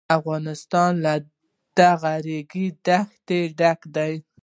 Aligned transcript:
افغانستان 0.17 0.91
له 1.05 1.13
دغو 1.77 2.13
ریګ 2.25 2.53
دښتو 2.85 3.37
ډک 3.59 3.79
دی. 3.95 4.13